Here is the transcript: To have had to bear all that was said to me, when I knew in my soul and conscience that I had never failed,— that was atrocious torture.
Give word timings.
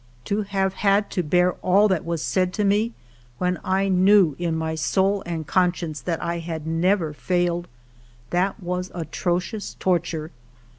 To 0.25 0.41
have 0.41 0.73
had 0.73 1.11
to 1.11 1.21
bear 1.21 1.53
all 1.61 1.87
that 1.87 2.03
was 2.03 2.23
said 2.23 2.53
to 2.53 2.63
me, 2.63 2.93
when 3.37 3.59
I 3.63 3.87
knew 3.87 4.35
in 4.39 4.55
my 4.55 4.73
soul 4.73 5.21
and 5.27 5.45
conscience 5.45 6.01
that 6.01 6.19
I 6.23 6.39
had 6.39 6.65
never 6.65 7.13
failed,— 7.13 7.67
that 8.31 8.59
was 8.63 8.89
atrocious 8.95 9.75
torture. 9.79 10.31